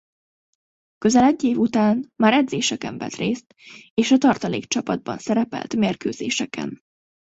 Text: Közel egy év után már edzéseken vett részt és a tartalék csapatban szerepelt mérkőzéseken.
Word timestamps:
Közel 0.97 1.23
egy 1.23 1.43
év 1.43 1.57
után 1.57 2.11
már 2.15 2.33
edzéseken 2.33 2.97
vett 2.97 3.13
részt 3.15 3.55
és 3.93 4.11
a 4.11 4.17
tartalék 4.17 4.65
csapatban 4.65 5.17
szerepelt 5.17 5.75
mérkőzéseken. 5.75 6.81